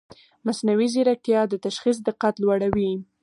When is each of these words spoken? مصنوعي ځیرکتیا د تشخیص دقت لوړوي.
مصنوعي 0.45 0.87
ځیرکتیا 0.93 1.41
د 1.47 1.53
تشخیص 1.65 1.97
دقت 2.07 2.35
لوړوي. 2.43 2.91